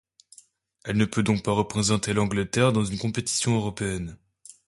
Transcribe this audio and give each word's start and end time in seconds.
Elle 0.83 0.97
ne 0.97 1.05
peut 1.05 1.21
donc 1.21 1.43
pas 1.43 1.51
représenter 1.51 2.13
l'Angleterre 2.13 2.73
dans 2.73 2.83
une 2.83 2.97
compétition 2.97 3.55
européenne. 3.57 4.17